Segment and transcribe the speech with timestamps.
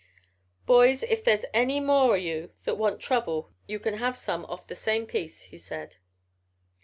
[0.65, 4.65] "'Boys, if there's any more o' you that want trouble you can have some off
[4.65, 5.97] the same piece,' he said.